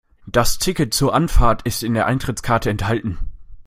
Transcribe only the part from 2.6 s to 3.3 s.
enthalten.